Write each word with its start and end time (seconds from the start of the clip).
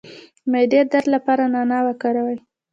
د 0.03 0.03
معدې 0.51 0.81
درد 0.91 1.05
لپاره 1.15 1.43
نعناع 1.53 1.81
وکاروئ 1.85 2.37